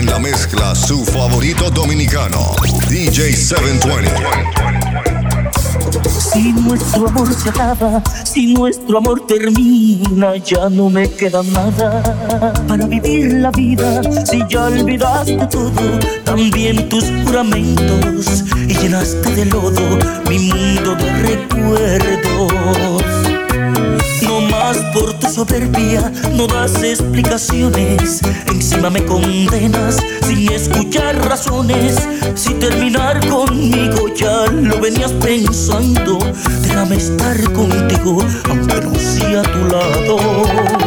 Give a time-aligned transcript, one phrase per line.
[0.00, 2.54] En la mezcla, su favorito dominicano,
[2.88, 4.10] DJ 720.
[6.32, 12.86] Si nuestro amor se acaba, si nuestro amor termina, ya no me queda nada para
[12.86, 14.00] vivir la vida.
[14.24, 19.98] Si ya olvidaste todo, también tus juramentos y llenaste de lodo
[20.30, 22.89] mi mundo de recuerdos
[24.92, 28.20] por tu soberbia no das explicaciones.
[28.46, 29.96] Encima me condenas
[30.26, 31.96] sin escuchar razones.
[32.34, 36.18] Si terminar conmigo ya lo venías pensando,
[36.62, 40.80] déjame estar contigo, aunque no sea a tu lado.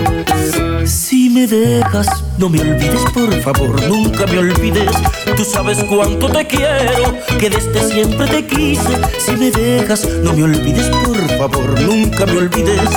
[0.85, 4.91] Si me dejas, no me olvides, por favor, nunca me olvides.
[5.35, 8.97] Tú sabes cuánto te quiero, que desde siempre te quise.
[9.19, 12.89] Si me dejas, no me olvides, por favor, nunca me olvides.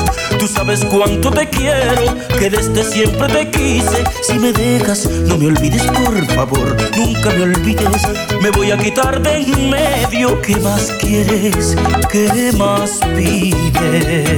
[0.47, 4.05] Tú sabes cuánto te quiero, que desde siempre te quise.
[4.23, 8.03] Si me dejas, no me olvides, por favor, nunca me olvides.
[8.41, 10.41] Me voy a quitar de en medio.
[10.43, 11.75] ¿Qué más quieres?
[12.13, 14.37] ¿Qué más pides?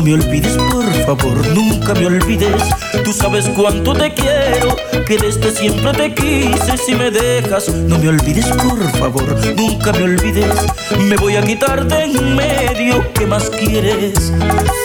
[0.00, 2.62] No me olvides, por favor, nunca me olvides.
[3.04, 4.74] Tú sabes cuánto te quiero,
[5.06, 6.78] que desde siempre te quise.
[6.78, 10.54] Si me dejas, no me olvides, por favor, nunca me olvides.
[11.00, 13.12] Me voy a quitar de en medio.
[13.12, 14.32] ¿Qué más quieres?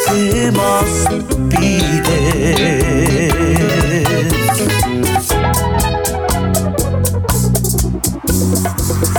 [0.10, 1.08] ¿Qué más
[1.50, 3.32] pides?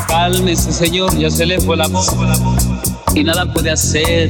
[0.06, 2.04] Cálmese, señor, ya se le fue el amor
[3.14, 4.28] y nada puede hacer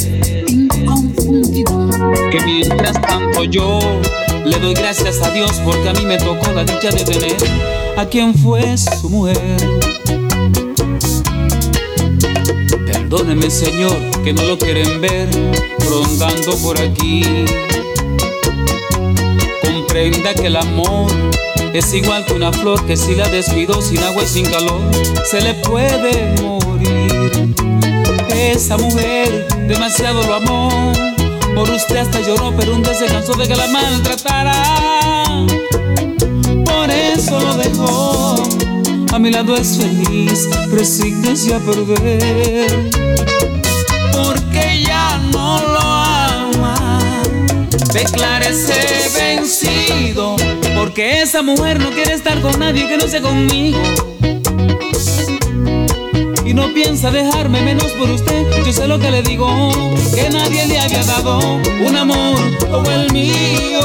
[1.65, 3.79] que mientras tanto yo
[4.45, 7.37] le doy gracias a Dios porque a mí me tocó la dicha de tener
[7.97, 9.39] a quien fue su mujer.
[12.85, 15.29] Perdóneme Señor que no lo quieren ver
[15.89, 17.23] rondando por aquí.
[19.63, 21.11] Comprenda que el amor
[21.73, 24.81] es igual que una flor que si la descuido sin agua y sin calor
[25.25, 27.55] se le puede morir.
[28.35, 30.93] Esa mujer demasiado lo amó
[31.57, 34.53] por usted hasta lloró, pero un día se cansó de que la maltratara.
[36.67, 38.35] Por eso lo dejó.
[39.15, 42.91] A mi lado es feliz, resígnese a perder.
[44.13, 47.01] Porque ya no lo ama.
[47.91, 50.37] Declárese vencido.
[50.77, 54.16] Porque esa mujer no quiere estar con nadie que no sea conmigo
[56.57, 58.47] no piensa dejarme menos por usted.
[58.65, 59.47] Yo sé lo que le digo,
[60.15, 61.39] que nadie le había dado
[61.87, 62.39] un amor
[62.71, 63.81] como el mío.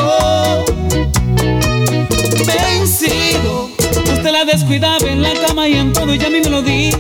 [2.48, 6.62] Vencido, usted la descuidaba en la cama y en todo, y a mí me lo
[6.62, 6.98] dijo.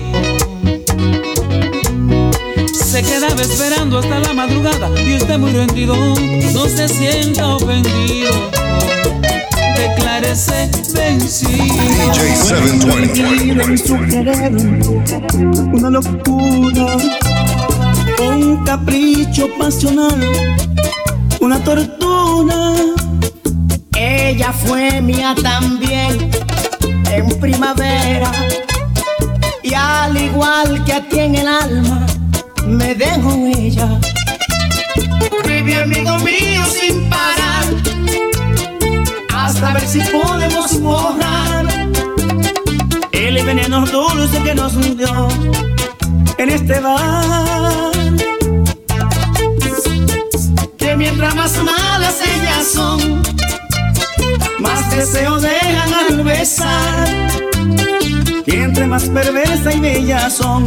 [2.74, 5.96] Se quedaba esperando hasta la madrugada y usted muy rendido,
[6.54, 8.52] no se sienta ofendido
[9.82, 11.50] declárese vencido.
[12.12, 13.90] DJ 720.
[15.74, 16.86] Una locura,
[18.20, 20.22] un capricho pasional,
[21.40, 22.76] una tortura.
[23.96, 26.30] Ella fue mía también
[27.12, 28.32] en primavera.
[29.64, 32.06] Y al igual que a ti en el alma,
[32.68, 34.00] me dejo ella.
[35.46, 37.42] Vive amigo mío sin parar
[39.52, 41.66] hasta ver si podemos borrar
[43.12, 45.28] el veneno dulce que nos hundió
[46.38, 47.92] en este bar.
[50.78, 53.22] Que mientras más malas ellas son,
[54.60, 57.08] más deseo dejan al besar.
[58.46, 60.64] Y entre más perversa y bella son,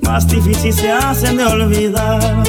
[0.00, 2.42] más difícil se hacen de olvidar.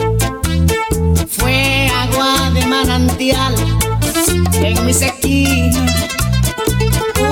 [1.30, 3.73] Fue agua de manantial
[4.28, 5.86] en mi sequía.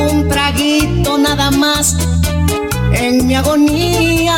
[0.09, 1.97] Un traguito nada más
[2.93, 4.37] en mi agonía.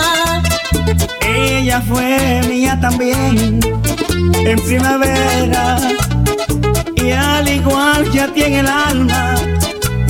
[1.21, 3.59] Ella fue mía también
[4.45, 5.79] en primavera.
[6.95, 9.35] Y al igual que a ti en el alma,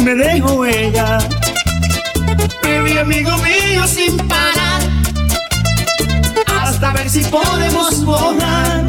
[0.03, 1.19] me dejo ella.
[2.83, 4.81] Mi amigo mío sin parar,
[6.61, 8.85] hasta ver si podemos borrar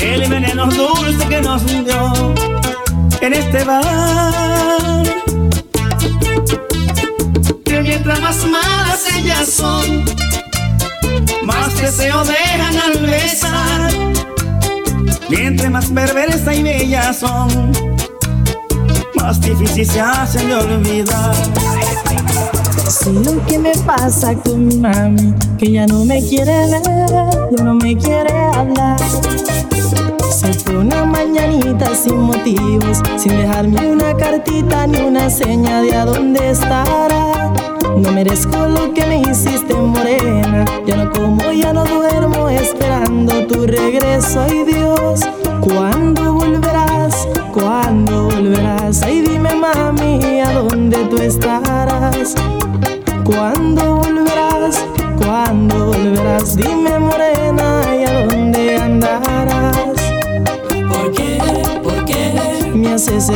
[0.00, 2.12] el veneno dulce que nos hundió
[3.20, 5.04] en este bar.
[7.64, 10.04] Que mientras más malas ellas son,
[11.44, 13.92] más deseo dejan al besar.
[15.28, 17.70] Mientras más perversa y bellas son,
[19.38, 21.34] difícil se hace de olvidar.
[22.88, 26.82] Si lo que me pasa con mi mami, que ya no me quiere ver,
[27.56, 28.96] ya no me quiere hablar.
[31.30, 36.04] Se fue una mañanita sin motivos, sin dejarme una cartita ni una seña de a
[36.04, 37.52] dónde estará.
[37.96, 41.99] No merezco lo que me hiciste morena, ya no como, ya no duermo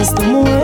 [0.05, 0.64] Me haces esto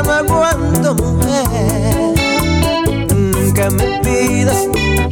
[0.00, 2.14] ya no aguanto, mujer.
[3.14, 4.68] Nunca me pidas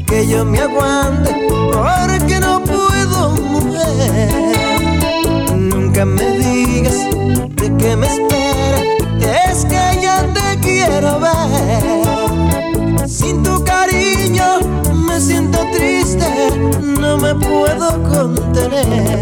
[0.06, 1.30] que yo me aguante
[1.72, 4.30] porque no puedo, mujer.
[5.56, 6.96] Nunca me digas
[7.56, 13.08] de que me espera, es que ya te quiero ver.
[13.08, 14.60] Sin tu cariño
[14.94, 16.26] me siento triste,
[16.82, 19.17] no me puedo contener.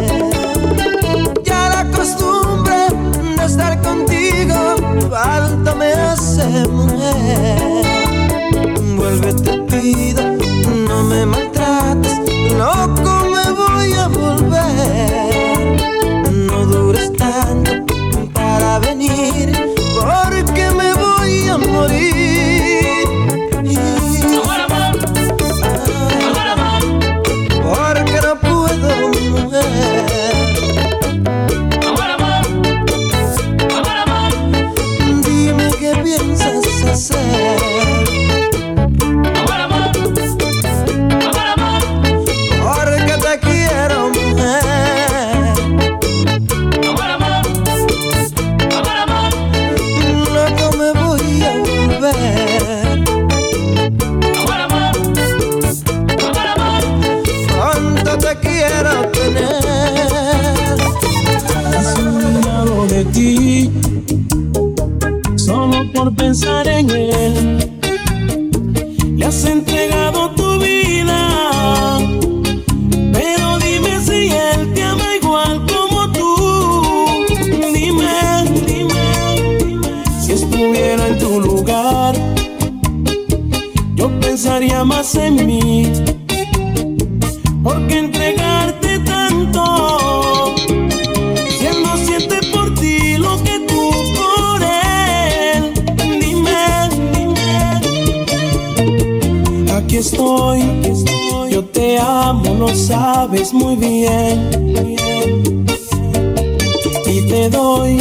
[107.48, 107.98] Te doy,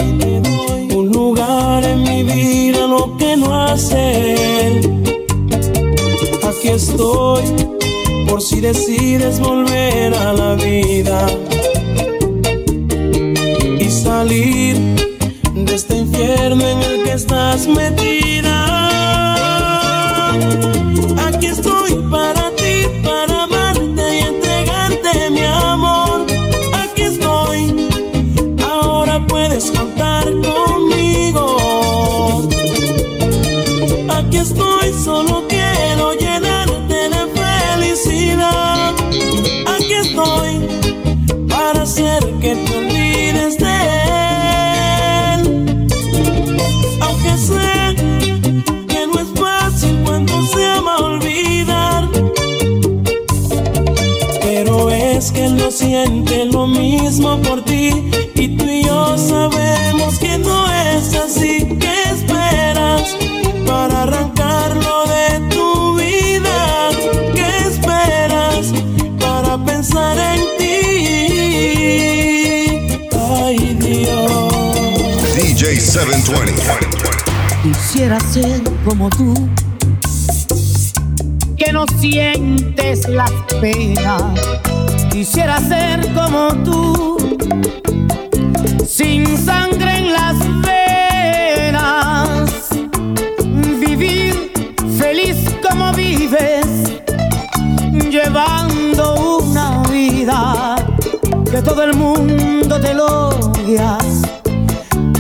[0.96, 5.04] un lugar en mi vida, lo que no hace él.
[6.44, 7.44] Aquí estoy,
[8.28, 11.28] por si decides volver a la vida
[13.80, 14.78] y salir
[15.54, 18.75] de este infierno en el que estás metida.
[42.42, 43.76] que te olvides de
[45.34, 45.88] él.
[47.02, 47.96] Aunque sé
[48.88, 52.10] que no es fácil cuando se ama olvidar,
[54.42, 57.90] pero es que él no siente lo mismo por ti
[58.36, 61.85] y tú y yo sabemos que no es así.
[75.96, 76.62] 720.
[77.64, 79.34] Quisiera ser como tú,
[81.56, 84.22] que no sientes las penas.
[85.10, 87.38] Quisiera ser como tú,
[88.86, 92.50] sin sangre en las venas.
[93.80, 94.52] Vivir
[95.00, 96.68] feliz como vives,
[98.12, 100.76] llevando una vida
[101.50, 102.45] que todo el mundo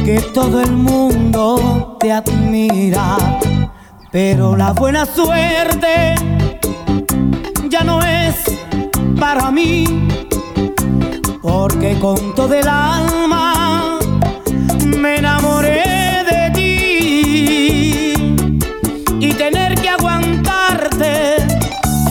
[0.05, 3.17] que todo el mundo te admira,
[4.12, 6.13] pero la buena suerte
[7.67, 8.35] ya no es
[9.19, 10.07] para mí,
[11.41, 13.97] porque con todo el alma
[14.85, 15.81] me enamoré
[16.29, 18.13] de ti.
[19.19, 21.38] Y tener que aguantarte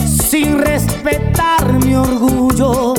[0.05, 2.93] sin respetar mi orgullo,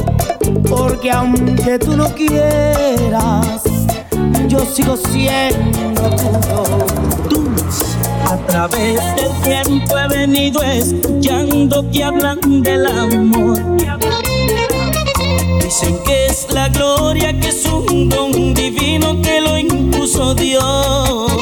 [0.67, 3.76] porque aunque tú no quieras,
[4.49, 6.03] yo sigo siendo.
[7.29, 7.45] Tú,
[8.25, 13.59] a través del tiempo he venido escuchando que hablan del amor.
[15.63, 21.33] Dicen que es la gloria, que es un don divino que lo impuso Dios.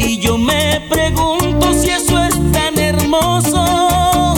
[0.00, 4.34] Y yo me pregunto si eso es tan hermoso,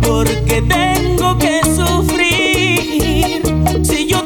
[0.00, 3.42] porque tengo que sufrir.
[3.82, 4.24] Si yo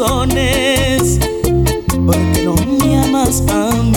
[0.00, 1.18] razones,
[2.06, 3.89] porque no me amas a mí.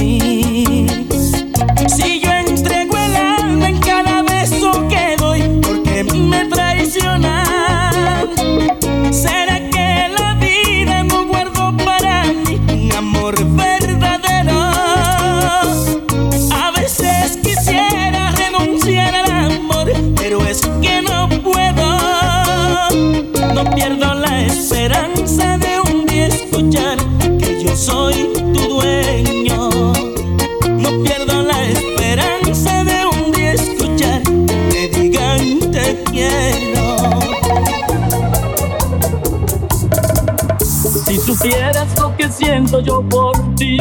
[42.79, 43.77] Yo por ti,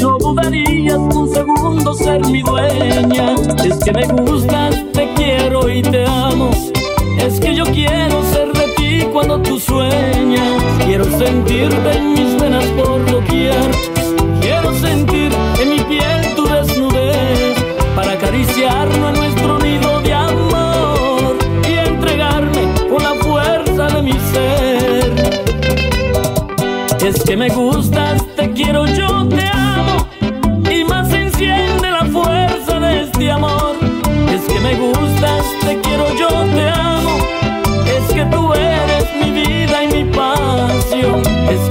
[0.00, 3.34] no dudarías un segundo ser mi dueña.
[3.64, 6.50] Es que me gustas, te quiero y te amo.
[7.18, 10.62] Es que yo quiero ser de ti cuando tú sueñas.
[10.84, 13.70] Quiero sentirte en mis venas por doquier.
[14.40, 17.56] Quiero sentir en mi piel tu desnudez
[17.94, 21.36] para acariciarnos en nuestro nido de amor
[21.68, 24.74] y entregarme con la fuerza de mi ser.
[27.04, 27.73] Es que me gustas,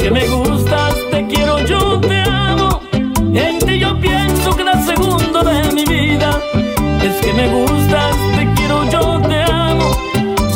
[0.03, 2.81] que me gustas, te quiero, yo te amo.
[3.33, 6.41] En ti yo pienso cada segundo de mi vida.
[7.01, 9.91] Es que me gustas, te quiero, yo te amo.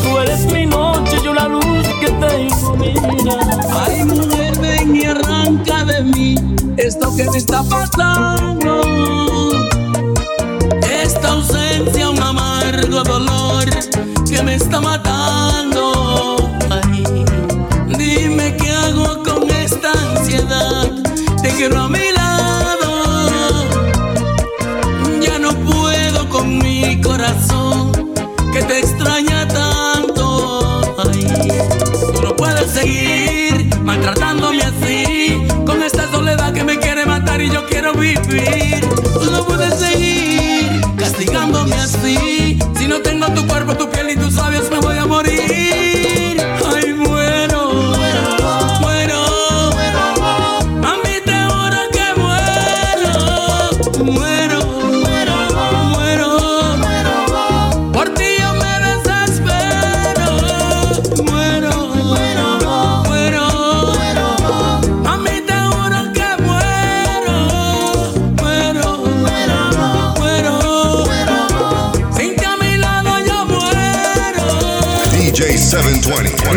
[0.03, 3.37] Tú eres mi noche, yo la luz que te ilumina.
[3.85, 6.35] Ay, mujer, ven y arranca de mí
[6.75, 8.66] esto que me está pasando.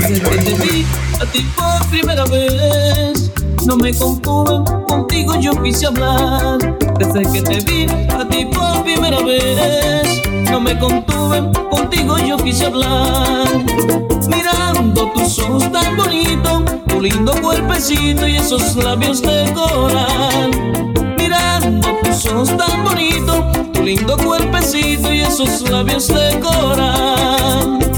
[0.00, 0.87] Desde que te vi
[1.21, 3.30] a ti por primera vez,
[3.66, 6.59] no me contuve, contigo yo quise hablar.
[6.99, 12.64] Desde que te vi a ti por primera vez, no me contuve, contigo yo quise
[12.64, 13.47] hablar.
[14.26, 20.50] Mirando tus ojos tan bonitos, tu lindo cuerpecito y esos labios de coral.
[21.19, 27.89] Mirando tus ojos tan bonitos, tu lindo cuerpecito y esos labios de coral.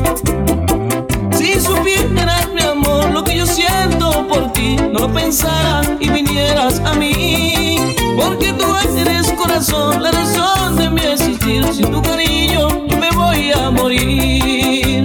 [1.84, 6.80] Si supieras, mi amor, lo que yo siento por ti no lo pensara y vinieras
[6.84, 7.76] a mí.
[8.16, 11.64] Porque tú eres corazón, la razón de mi existir.
[11.74, 15.02] Sin tu cariño yo me voy a morir.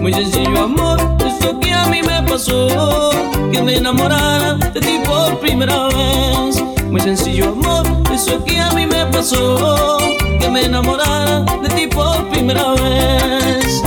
[0.00, 3.10] Muy sencillo amor, esto que a mí me pasó,
[3.50, 6.62] que me enamorara de ti por primera vez.
[6.90, 9.98] Muy sencillo amor, eso que a mí me pasó,
[10.38, 13.82] que me enamorara de ti por primera vez.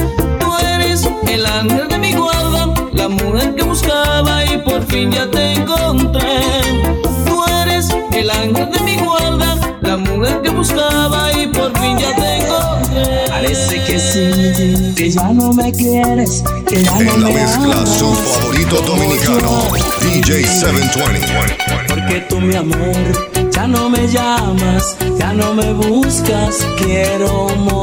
[1.42, 6.40] El ángel de mi guarda, la mujer que buscaba y por fin ya te encontré.
[7.26, 12.16] Tú eres el ángel de mi guarda, la mujer que buscaba y por fin ya
[12.16, 13.26] te encontré.
[13.28, 17.76] Parece que sí, que ya no me quieres, que ya no En la me mezcla,
[17.76, 17.90] amas.
[17.90, 19.64] su favorito dominicano,
[20.00, 21.26] DJ 720.
[21.88, 27.81] Porque tú, mi amor, ya no me llamas, ya no me buscas, quiero morir.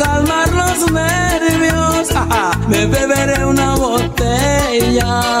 [0.00, 2.08] Calmar los nervios,
[2.68, 5.40] me beberé una botella.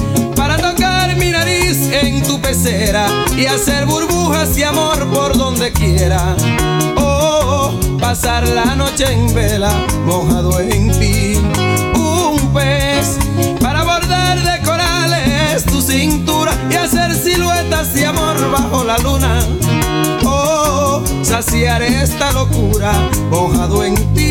[3.37, 6.35] y hacer burbujas y amor por donde quiera.
[6.97, 9.71] Oh, pasar la noche en vela
[10.05, 11.35] mojado en ti.
[11.95, 13.17] Un pez
[13.61, 19.39] para bordar de corales tu cintura y hacer siluetas de amor bajo la luna.
[20.25, 22.91] Oh, saciar esta locura
[23.29, 24.30] mojado en ti.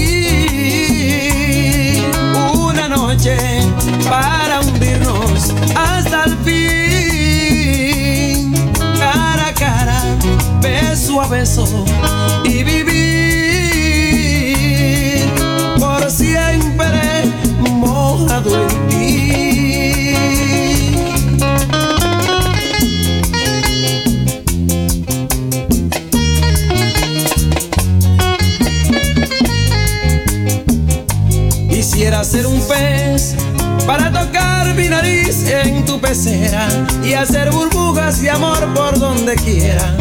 [37.04, 39.96] Y hacer burbujas de amor por donde quiera.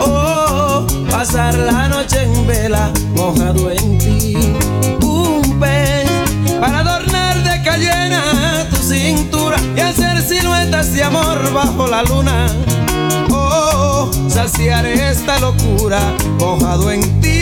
[0.00, 4.36] Oh, pasar la noche en vela mojado en ti.
[5.00, 6.10] Un pez
[6.58, 12.48] para adornar de cayena tu cintura y hacer siluetas de amor bajo la luna.
[13.30, 16.00] Oh, saciar esta locura
[16.40, 17.33] mojado en ti.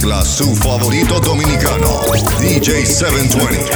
[0.00, 2.00] Mezcla, su favorito dominicano,
[2.38, 3.70] DJ 720.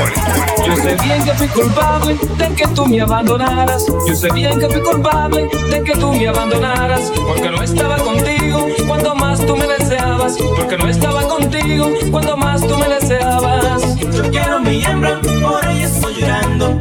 [0.67, 3.85] Yo sé bien que fui culpable de que tú me abandonaras.
[4.07, 7.13] Yo sé bien que fui culpable de que tú me abandonaras.
[7.27, 10.37] Porque no estaba contigo cuando más tú me deseabas.
[10.57, 13.97] Porque no estaba contigo cuando más tú me deseabas.
[13.99, 16.79] Yo quiero mi hembra, por ella estoy llorando.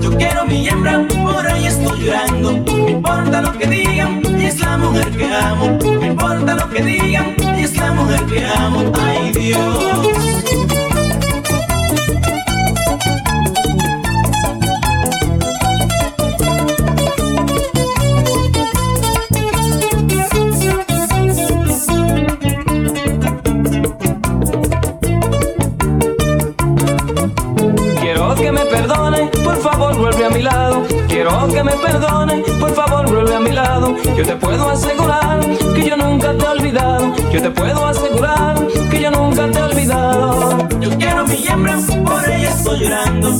[0.00, 2.52] Yo quiero mi hembra, por ella estoy llorando.
[2.52, 5.78] No importa lo que digan, es la mujer que amo.
[5.82, 8.92] No importa lo que digan, es la mujer que amo.
[8.94, 9.78] Ay Dios.
[28.00, 31.03] Quiero que me perdone, por favor vuelve a mi lado.
[31.14, 33.94] Quiero que me perdone, por favor vuelve a mi lado.
[34.16, 35.38] Yo te puedo asegurar
[35.72, 37.14] que yo nunca te he olvidado.
[37.32, 40.63] Yo te puedo asegurar que yo nunca te he olvidado.
[40.84, 43.30] Yo quiero mi hembra, por ella estoy llorando.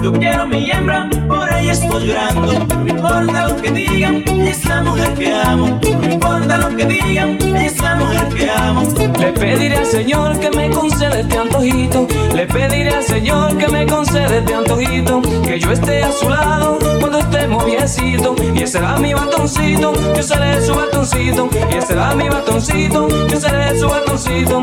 [0.00, 2.52] Yo quiero mi hembra, por ella estoy llorando.
[2.52, 5.80] No importa lo que digan, ella es la mujer que amo.
[5.82, 8.82] No importa lo que digan, ella es la mujer que amo.
[9.18, 12.06] Le pediré al Señor que me conceda este antojito.
[12.32, 15.20] Le pediré al Señor que me conceda este antojito.
[15.42, 18.36] Que yo esté a su lado cuando estemos viejecito.
[18.54, 21.48] Y ese será mi batoncito, yo seré su batoncito.
[21.72, 24.62] Y ese será mi batoncito, yo seré su batoncito.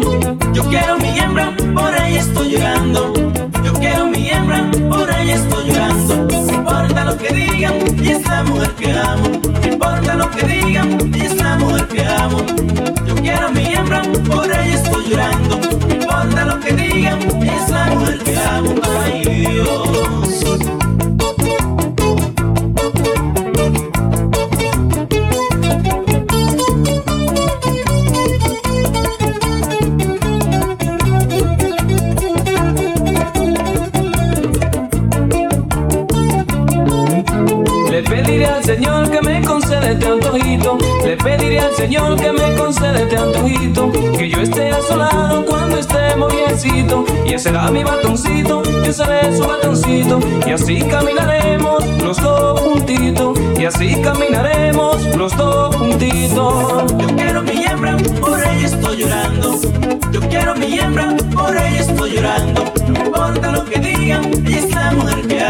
[0.54, 3.14] Yo quiero mi hembra, por ella estoy llorando.
[3.64, 6.28] Yo quiero mi hembra, por ella estoy llorando.
[6.28, 9.42] No importa lo que digan, ella es la mujer que amo.
[9.62, 11.36] No importa lo que digan, ella es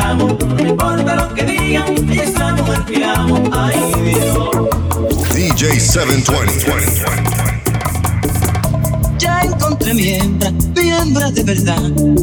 [0.01, 0.37] amo.
[0.57, 3.43] No importa lo que digan, ella es la mujer que amo.
[3.51, 4.49] Ay Dios.
[5.33, 7.51] DJ 720.
[9.17, 11.81] Ya encontré mi hembra, mi hembra de verdad.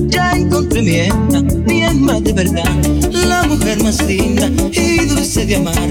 [0.08, 2.72] Ya encontré mi hembra, mi hembra de verdad.
[3.12, 5.90] La mujer más linda y dulce de amar.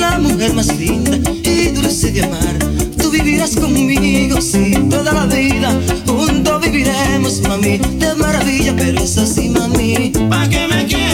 [0.00, 2.56] La mujer más linda y dulce de amar.
[2.98, 5.78] Tú vivirás conmigo, sí, toda la vida.
[6.06, 10.12] Juntos viviremos, mami, de maravilla, pero es así, mami.
[10.30, 11.05] Pa' que me quiera,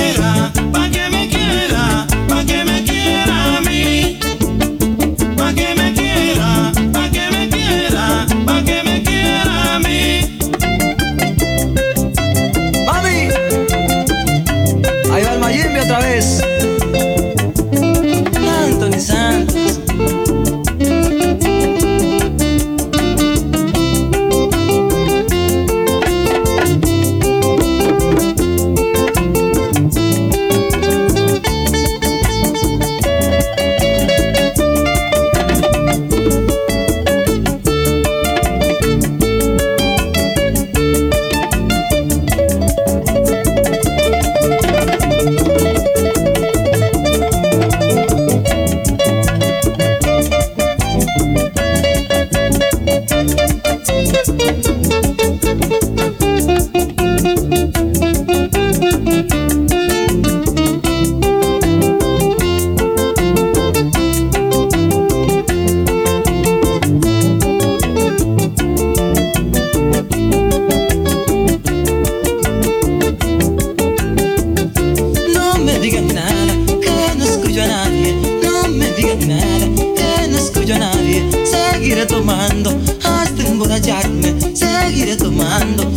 [82.70, 84.35] hasta emborracharme.
[84.55, 85.90] seguiré tomando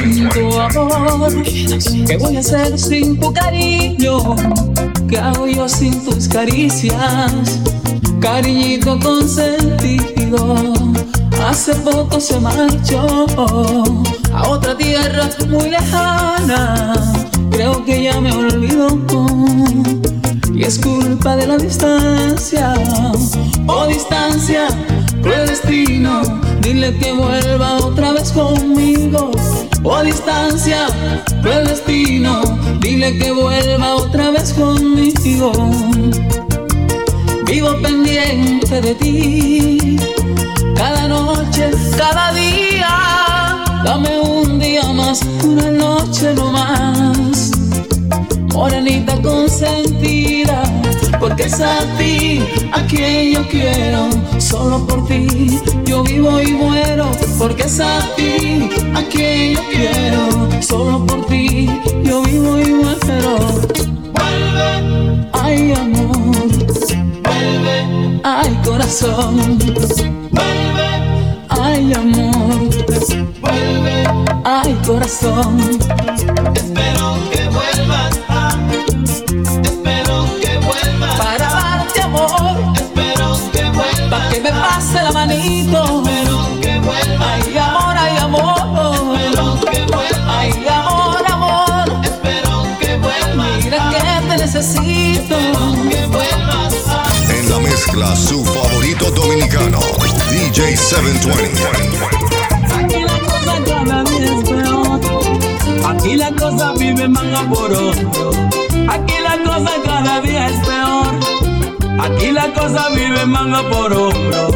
[0.00, 0.72] 720.
[0.72, 1.42] tu amor,
[2.06, 4.36] ¿qué voy a hacer sin tu cariño?
[5.08, 7.60] ¿Qué hago yo sin tus caricias?
[8.20, 10.56] Cariñito consentido,
[11.46, 13.26] hace poco se marchó
[14.32, 16.94] a otra tierra muy lejana.
[17.50, 18.88] Creo que ya me olvidó
[20.60, 22.74] y es culpa de la distancia.
[23.66, 24.68] Oh distancia,
[25.22, 26.20] cruel destino,
[26.60, 29.30] dile que vuelva otra vez conmigo.
[29.82, 30.86] Oh distancia,
[31.40, 32.42] cruel destino,
[32.80, 35.52] dile que vuelva otra vez conmigo.
[37.46, 39.96] Vivo pendiente de ti,
[40.76, 43.64] cada noche, cada día.
[43.82, 47.59] Dame un día más, una noche no más
[48.60, 50.62] morenita consentida,
[51.18, 57.10] porque es a ti a quien yo quiero, solo por ti yo vivo y muero,
[57.38, 61.70] porque es a ti a quien yo quiero, solo por ti
[62.04, 63.32] yo vivo y muero.
[64.12, 66.34] Vuelve, ay amor,
[67.24, 69.58] vuelve, ay corazón,
[70.36, 70.88] vuelve,
[71.48, 72.68] ay amor,
[73.40, 74.04] vuelve,
[74.44, 75.79] ay corazón.
[113.50, 114.48] Manga por hombro.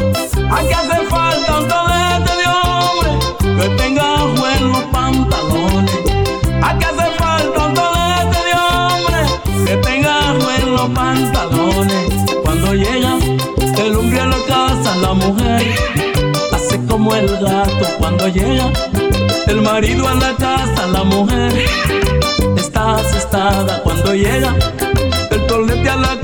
[0.51, 3.11] Aquí hace falta un colete de hombre
[3.57, 5.91] que tenga buenos pantalones.
[6.61, 12.31] Aquí hace falta un colete de hombre que tenga buenos pantalones.
[12.43, 13.17] Cuando llega
[13.77, 15.75] el hombre a la casa, la mujer
[16.53, 18.71] hace como el gato cuando llega
[19.47, 21.51] el marido a la casa, la mujer
[22.55, 24.53] está asustada cuando llega
[25.31, 26.14] el tolete a la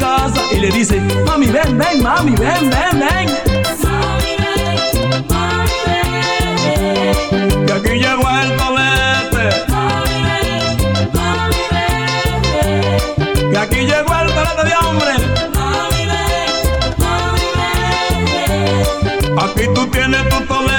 [0.62, 3.28] le dice, mami ven, ven, mami ven, ven, ven.
[7.65, 9.45] Que aquí llegó el tolete,
[13.52, 15.13] que aquí llegó el tolete de hombre.
[19.43, 20.70] Aquí tú tienes tu tolete.